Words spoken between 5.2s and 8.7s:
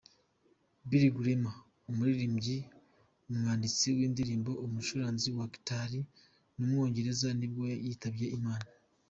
wa guitar w’umwongereza nibwo yitabye Imana.